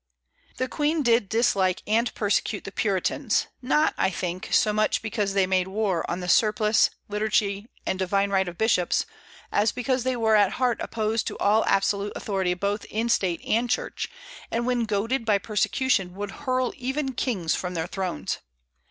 [0.57, 5.45] The Queen did dislike and persecute the Puritans, not, I think, so much because they
[5.45, 9.05] made war on the surplice, liturgy, and divine right of bishops,
[9.51, 13.69] as because they were at heart opposed to all absolute authority both in State and
[13.69, 14.09] Church,
[14.49, 18.39] and when goaded by persecution would hurl even kings from their thrones.